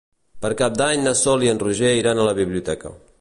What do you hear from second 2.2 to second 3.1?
a la biblioteca.